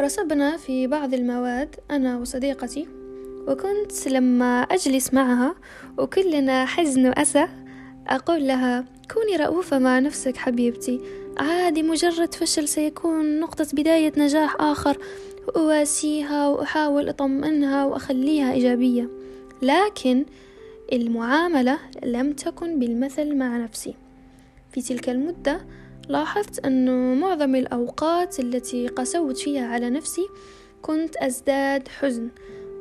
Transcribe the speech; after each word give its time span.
رسبنا 0.00 0.56
في 0.56 0.86
بعض 0.86 1.14
المواد 1.14 1.76
أنا 1.90 2.18
وصديقتي 2.18 2.88
وكنت 3.48 4.08
لما 4.08 4.62
أجلس 4.62 5.14
معها 5.14 5.54
وكلنا 5.98 6.64
حزن 6.66 7.06
وأسى 7.06 7.48
أقول 8.06 8.46
لها 8.46 8.84
كوني 9.14 9.36
رؤوفة 9.36 9.78
مع 9.78 9.98
نفسك 9.98 10.36
حبيبتي 10.36 11.00
عادي 11.38 11.82
مجرد 11.82 12.34
فشل 12.34 12.68
سيكون 12.68 13.40
نقطة 13.40 13.66
بداية 13.72 14.12
نجاح 14.16 14.56
آخر 14.60 14.98
وأواسيها 15.48 16.48
وأحاول 16.48 17.08
أطمئنها 17.08 17.84
وأخليها 17.84 18.52
إيجابية 18.52 19.08
لكن 19.62 20.24
المعاملة 20.92 21.78
لم 22.04 22.32
تكن 22.32 22.78
بالمثل 22.78 23.36
مع 23.36 23.56
نفسي. 23.56 23.94
في 24.72 24.82
تلك 24.82 25.08
المدة 25.08 25.60
لاحظت 26.08 26.58
أنه 26.58 27.14
معظم 27.14 27.54
الأوقات 27.54 28.40
التي 28.40 28.88
قسوت 28.88 29.38
فيها 29.38 29.66
على 29.66 29.90
نفسي 29.90 30.28
كنت 30.82 31.16
أزداد 31.16 31.88
حزن 31.88 32.28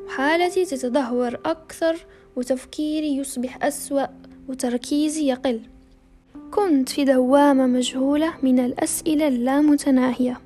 وحالتي 0.06 0.66
تتدهور 0.66 1.40
أكثر 1.46 2.06
وتفكيري 2.36 3.18
يصبح 3.18 3.64
أسوأ 3.64 4.06
وتركيزي 4.48 5.28
يقل. 5.28 5.62
كنت 6.52 6.90
في 6.90 7.06
دوامة 7.06 7.68
مجهولة 7.68 8.34
من 8.44 8.60
الأسئلة 8.60 9.28
اللامتناهية 9.28 10.40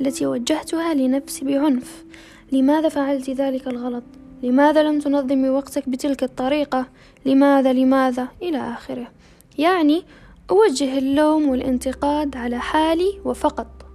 التي 0.00 0.26
وجهتها 0.26 0.94
لنفسي 0.94 1.44
بعنف. 1.44 2.04
لماذا 2.52 2.88
فعلت 2.88 3.30
ذلك 3.30 3.66
الغلط؟ 3.68 4.04
لماذا 4.42 4.82
لم 4.82 5.00
تنظمي 5.00 5.48
وقتك 5.48 5.88
بتلك 5.88 6.22
الطريقة؟ 6.22 6.86
لماذا؟ 7.26 7.72
لماذا؟ 7.72 8.28
إلى 8.42 8.58
آخره. 8.58 9.10
يعني 9.58 10.02
أوجه 10.50 10.98
اللوم 10.98 11.48
والانتقاد 11.48 12.36
على 12.36 12.58
حالي 12.58 13.20
وفقط 13.24 13.86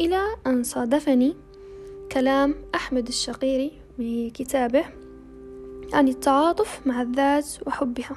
إلى 0.00 0.22
أن 0.46 0.62
صادفني 0.62 1.36
كلام 2.12 2.54
أحمد 2.74 3.08
الشقيري 3.08 3.72
بكتابه 3.98 4.84
عن 5.92 6.08
التعاطف 6.08 6.86
مع 6.86 7.02
الذات 7.02 7.46
وحبها. 7.66 8.16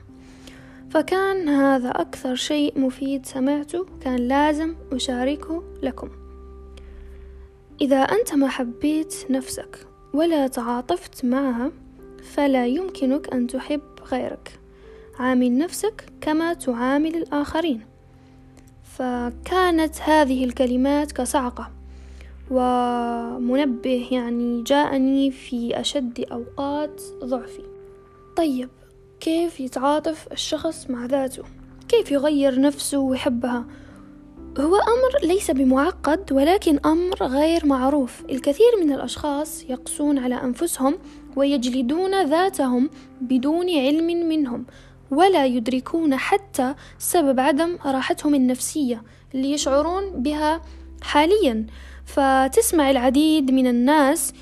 فكان 0.89 1.49
هذا 1.49 1.89
أكثر 1.89 2.36
شيء 2.36 2.80
مفيد 2.80 3.25
سمعته 3.25 3.86
كان 4.02 4.16
لازم 4.16 4.75
أشاركه 4.91 5.64
لكم. 5.81 6.09
إذا 7.81 7.97
أنت 7.97 8.33
ما 8.33 8.47
حبيت 8.47 9.16
نفسك 9.30 9.88
ولا 10.14 10.47
تعاطفت 10.47 11.25
معها 11.25 11.71
فلا 12.23 12.67
يمكنك 12.67 13.33
أن 13.33 13.47
تحب 13.47 13.81
غيرك. 14.11 14.61
عامل 15.22 15.58
نفسك 15.58 16.05
كما 16.22 16.53
تعامل 16.53 17.16
الآخرين. 17.16 17.81
فكانت 18.83 20.02
هذه 20.02 20.45
الكلمات 20.45 21.11
كصعقة 21.11 21.72
ومنبه 22.52 24.08
يعني 24.11 24.64
جاءني 24.64 25.31
في 25.31 25.80
أشد 25.80 26.25
أوقات 26.31 27.02
ضعفي. 27.23 27.64
طيب 28.38 28.69
كيف 29.19 29.59
يتعاطف 29.59 30.27
الشخص 30.31 30.89
مع 30.89 31.05
ذاته؟ 31.05 31.44
كيف 31.89 32.11
يغير 32.11 32.61
نفسه 32.61 32.97
ويحبها؟ 32.97 33.66
هو 34.59 34.75
أمر 34.75 35.27
ليس 35.27 35.52
بمعقد 35.52 36.31
ولكن 36.31 36.80
أمر 36.86 37.23
غير 37.23 37.66
معروف. 37.66 38.23
الكثير 38.30 38.72
من 38.83 38.92
الأشخاص 38.92 39.64
يقسون 39.69 40.17
على 40.17 40.36
أنفسهم 40.36 40.97
ويجلدون 41.36 42.25
ذاتهم 42.25 42.89
بدون 43.22 43.69
علم 43.69 44.30
منهم. 44.30 44.66
ولا 45.12 45.45
يدركون 45.45 46.16
حتى 46.16 46.76
سبب 46.98 47.40
عدم 47.40 47.78
راحتهم 47.86 48.36
النفسية 48.36 49.04
اللي 49.36 49.52
يشعرون 49.52 50.09
بها 50.09 50.62
حاليا. 51.02 51.66
فتسمع 52.06 52.90
العديد 52.90 53.52
من 53.52 53.67
الناس 53.67 54.34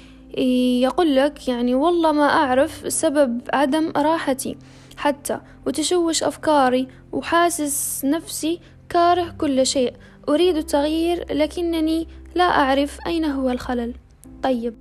يقول 0.81 1.15
لك 1.15 1.47
يعني 1.47 1.75
والله 1.75 2.11
ما 2.11 2.29
أعرف 2.29 2.93
سبب 2.93 3.41
عدم 3.53 3.91
راحتي 3.97 4.57
حتى 4.97 5.39
وتشوش 5.65 6.23
أفكاري 6.23 6.87
وحاسس 7.11 8.05
نفسي 8.05 8.59
كاره 8.89 9.35
كل 9.37 9.65
شيء. 9.65 9.93
أريد 10.29 10.57
التغيير 10.57 11.33
لكنني 11.33 12.07
لا 12.35 12.43
أعرف 12.43 12.99
أين 13.07 13.25
هو 13.25 13.49
الخلل. 13.49 13.93
طيب 14.43 14.75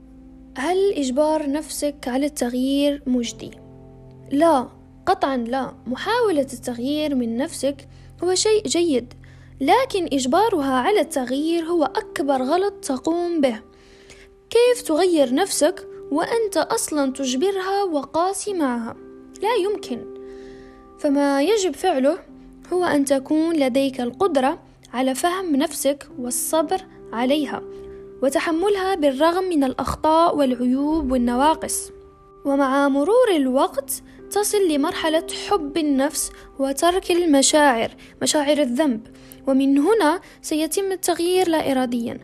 هل 0.58 0.92
إجبار 0.92 1.50
نفسك 1.50 2.08
على 2.08 2.26
التغيير 2.26 3.02
مجدي؟ 3.06 3.50
لا 4.32 4.77
قطعا 5.08 5.36
لا. 5.36 5.74
محاولة 5.86 6.46
التغيير 6.52 7.14
من 7.14 7.36
نفسك 7.36 7.88
هو 8.24 8.34
شيء 8.34 8.66
جيد 8.66 9.14
لكن 9.60 10.04
إجبارها 10.12 10.74
على 10.74 11.00
التغيير 11.00 11.64
هو 11.64 11.84
أكبر 11.84 12.42
غلط 12.42 12.74
تقوم 12.74 13.40
به. 13.40 13.60
كيف 14.50 14.82
تغير 14.82 15.34
نفسك 15.34 15.88
وأنت 16.10 16.56
أصلا 16.56 17.12
تجبرها 17.12 17.84
وقاسي 17.84 18.52
معها؟ 18.52 18.96
لا 19.42 19.54
يمكن. 19.54 20.04
فما 20.98 21.42
يجب 21.42 21.74
فعله 21.74 22.18
هو 22.72 22.84
أن 22.84 23.04
تكون 23.04 23.56
لديك 23.56 24.00
القدرة 24.00 24.58
على 24.92 25.14
فهم 25.14 25.56
نفسك 25.56 26.08
والصبر 26.18 26.80
عليها 27.12 27.62
وتحملها 28.22 28.94
بالرغم 28.94 29.44
من 29.44 29.64
الأخطاء 29.64 30.36
والعيوب 30.36 31.12
والنواقص. 31.12 31.90
ومع 32.44 32.88
مرور 32.88 33.30
الوقت 33.36 34.02
تصل 34.30 34.68
لمرحلة 34.68 35.26
حب 35.48 35.76
النفس 35.76 36.30
وترك 36.58 37.10
المشاعر 37.10 37.90
مشاعر 38.22 38.58
الذنب. 38.58 39.06
ومن 39.46 39.78
هنا 39.78 40.20
سيتم 40.42 40.92
التغيير 40.92 41.48
لا 41.48 41.72
إراديا 41.72 42.18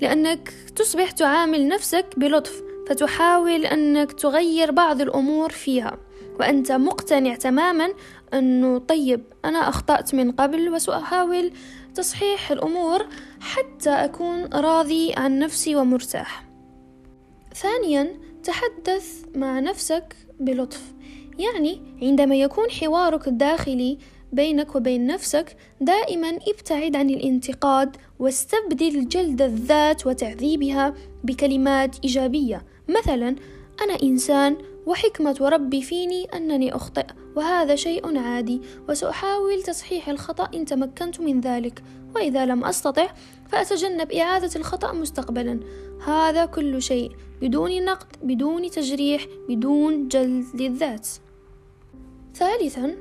لأنك 0.00 0.54
تصبح 0.76 1.10
تعامل 1.10 1.68
نفسك 1.68 2.06
بلطف 2.16 2.62
فتحاول 2.88 3.66
أنك 3.66 4.12
تغير 4.12 4.70
بعض 4.70 5.00
الأمور 5.00 5.50
فيها. 5.50 5.98
وأنت 6.40 6.72
مقتنع 6.72 7.34
تماما 7.34 7.94
أنه 8.34 8.78
طيب 8.78 9.24
أنا 9.44 9.68
أخطأت 9.68 10.14
من 10.14 10.32
قبل 10.32 10.68
وسأحاول 10.68 11.52
تصحيح 11.94 12.50
الأمور 12.50 13.06
حتى 13.40 13.90
أكون 13.90 14.44
راضي 14.44 15.12
عن 15.16 15.38
نفسي 15.38 15.76
ومرتاح. 15.76 16.44
ثانيا 17.54 18.20
تحدث 18.44 19.24
مع 19.34 19.60
نفسك 19.60 20.16
بلطف. 20.40 20.82
يعني 21.38 21.80
عندما 22.02 22.36
يكون 22.36 22.70
حوارك 22.70 23.28
الداخلي 23.28 23.98
بينك 24.32 24.76
وبين 24.76 25.06
نفسك 25.06 25.56
دائما 25.80 26.28
ابتعد 26.28 26.96
عن 26.96 27.10
الانتقاد 27.10 27.96
واستبدل 28.18 29.08
جلد 29.08 29.42
الذات 29.42 30.06
وتعذيبها 30.06 30.94
بكلمات 31.24 31.96
إيجابية. 32.04 32.62
مثلا 32.88 33.36
أنا 33.82 34.02
إنسان 34.02 34.56
وحكمة 34.86 35.36
ربي 35.40 35.82
فيني 35.82 36.24
أنني 36.24 36.74
أخطئ. 36.74 37.06
وهذا 37.36 37.74
شيء 37.74 38.18
عادي 38.18 38.62
وسأحاول 38.88 39.62
تصحيح 39.62 40.08
الخطأ 40.08 40.48
إن 40.54 40.64
تمكنت 40.64 41.20
من 41.20 41.40
ذلك. 41.40 41.82
وإذا 42.14 42.46
لم 42.46 42.64
أستطع 42.64 43.06
فأتجنب 43.48 44.12
إعادة 44.12 44.50
الخطأ 44.56 44.92
مستقبلا. 44.92 45.60
هذا 46.06 46.46
كل 46.46 46.82
شيء 46.82 47.10
بدون 47.40 47.84
نقد 47.84 48.06
بدون 48.22 48.70
تجريح 48.70 49.26
بدون 49.48 50.08
جلد 50.08 50.46
للذات 50.54 51.08
ثالثا 52.34 52.96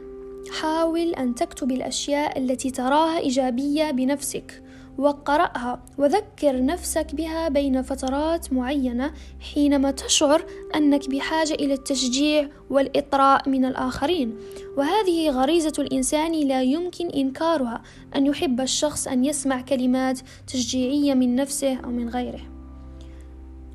حاول 0.61 1.13
أن 1.13 1.35
تكتب 1.35 1.72
الأشياء 1.72 2.39
التي 2.39 2.72
تراها 2.72 3.19
إيجابية 3.19 3.91
بنفسك. 3.91 4.62
وقرأها. 4.97 5.79
وذكر 5.97 6.65
نفسك 6.65 7.15
بها 7.15 7.49
بين 7.49 7.81
فترات 7.81 8.53
معينة 8.53 9.13
حينما 9.53 9.91
تشعر 9.91 10.45
أنك 10.75 11.09
بحاجة 11.09 11.53
إلى 11.53 11.73
التشجيع 11.73 12.49
والإطراء 12.69 13.49
من 13.49 13.65
الآخرين. 13.65 14.35
وهذه 14.77 15.29
غريزة 15.29 15.73
الإنسان 15.79 16.47
لا 16.47 16.61
يمكن 16.61 17.07
إنكارها 17.07 17.81
أن 18.15 18.25
يحب 18.25 18.61
الشخص 18.61 19.07
أن 19.07 19.25
يسمع 19.25 19.61
كلمات 19.61 20.19
تشجيعية 20.47 21.13
من 21.13 21.35
نفسه 21.35 21.75
أو 21.75 21.89
من 21.89 22.09
غيره. 22.09 22.41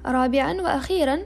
رابعا 0.07 0.53
وأخيرا 0.53 1.19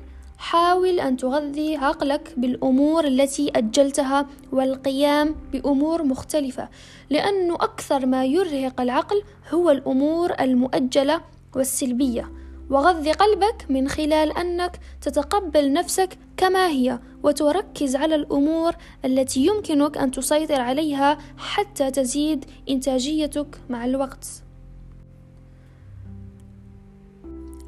حاول 0.42 1.00
أن 1.00 1.16
تغذي 1.16 1.76
عقلك 1.76 2.34
بالأمور 2.36 3.04
التي 3.04 3.50
أجلتها 3.56 4.26
والقيام 4.52 5.34
بأمور 5.52 6.02
مختلفة 6.02 6.68
لأنه 7.10 7.54
أكثر 7.54 8.06
ما 8.06 8.24
يرهق 8.24 8.80
العقل 8.80 9.22
هو 9.50 9.70
الأمور 9.70 10.32
المؤجلة 10.40 11.20
والسلبية. 11.56 12.32
وغذي 12.70 13.12
قلبك 13.12 13.66
من 13.68 13.88
خلال 13.88 14.38
أنك 14.38 14.80
تتقبل 15.00 15.72
نفسك 15.72 16.18
كما 16.36 16.68
هي 16.68 16.98
وتركز 17.22 17.96
على 17.96 18.14
الأمور 18.14 18.72
التي 19.04 19.46
يمكنك 19.46 19.98
أن 19.98 20.10
تسيطر 20.10 20.60
عليها 20.60 21.18
حتى 21.38 21.90
تزيد 21.90 22.44
إنتاجيتك 22.68 23.60
مع 23.70 23.84
الوقت. 23.84 24.26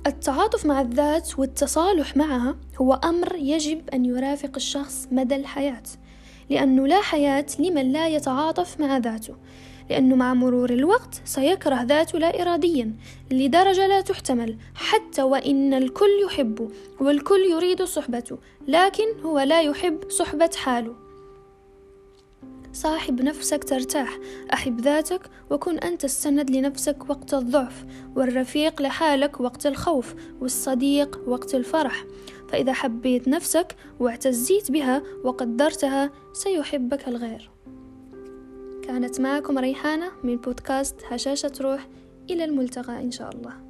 التعاطف 0.06 0.66
مع 0.66 0.80
الذات 0.80 1.38
والتصالح 1.38 2.16
معها 2.16 2.56
هو 2.80 2.94
أمر 3.04 3.36
يجب 3.36 3.90
أن 3.90 4.04
يرافق 4.04 4.50
الشخص 4.56 5.08
مدى 5.12 5.36
الحياة 5.36 5.82
لأنه 6.50 6.86
لا 6.86 7.00
حياة 7.00 7.46
لمن 7.58 7.92
لا 7.92 8.08
يتعاطف 8.08 8.80
مع 8.80 8.98
ذاته 8.98 9.34
لأنه 9.90 10.16
مع 10.16 10.34
مرور 10.34 10.70
الوقت 10.70 11.22
سيكره 11.24 11.82
ذاته 11.82 12.18
لا 12.18 12.42
إراديا 12.42 12.92
لدرجة 13.30 13.86
لا 13.86 14.00
تحتمل 14.00 14.56
حتى 14.74 15.22
وإن 15.22 15.74
الكل 15.74 16.10
يحبه 16.26 16.68
والكل 17.00 17.40
يريد 17.50 17.82
صحبته 17.82 18.38
لكن 18.68 19.20
هو 19.24 19.40
لا 19.40 19.62
يحب 19.62 20.10
صحبة 20.10 20.50
حاله. 20.56 21.03
صاحب 22.74 23.22
نفسك 23.22 23.64
ترتاح. 23.64 24.18
أحب 24.52 24.80
ذاتك 24.80 25.20
وكن 25.50 25.78
أنت 25.78 26.04
السند 26.04 26.50
لنفسك 26.50 27.10
وقت 27.10 27.34
الضعف 27.34 27.84
والرفيق 28.16 28.82
لحالك 28.82 29.40
وقت 29.40 29.66
الخوف 29.66 30.14
والصديق 30.40 31.20
وقت 31.26 31.54
الفرح. 31.54 32.04
فإذا 32.48 32.72
حبيت 32.72 33.28
نفسك 33.28 33.76
واعتزيت 34.00 34.70
بها 34.70 35.02
وقدرتها 35.24 36.10
سيحبك 36.32 37.08
الغير. 37.08 37.50
كانت 38.82 39.20
معكم 39.20 39.58
ريحانة 39.58 40.10
من 40.24 40.36
بودكاست 40.36 40.96
هشاشة 41.04 41.52
روح 41.60 41.88
إلى 42.30 42.44
الملتقى 42.44 43.00
إن 43.00 43.10
شاء 43.10 43.30
الله. 43.34 43.63